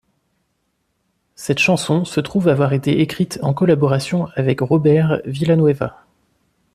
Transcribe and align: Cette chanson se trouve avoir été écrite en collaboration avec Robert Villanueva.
Cette 1.35 1.59
chanson 1.59 2.05
se 2.05 2.19
trouve 2.21 2.47
avoir 2.47 2.73
été 2.73 3.01
écrite 3.01 3.37
en 3.43 3.53
collaboration 3.53 4.29
avec 4.33 4.59
Robert 4.61 5.21
Villanueva. 5.25 6.07